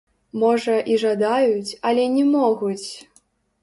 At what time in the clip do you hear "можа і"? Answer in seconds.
0.43-0.97